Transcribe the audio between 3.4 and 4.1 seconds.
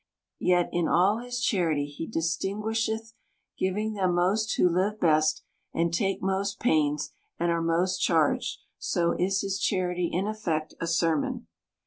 giving